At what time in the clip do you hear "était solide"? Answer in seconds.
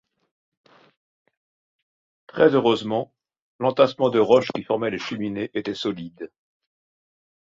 5.53-6.31